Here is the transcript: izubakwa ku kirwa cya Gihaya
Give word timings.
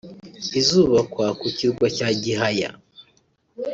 izubakwa 0.59 1.25
ku 1.39 1.47
kirwa 1.57 1.85
cya 1.97 2.07
Gihaya 2.21 2.69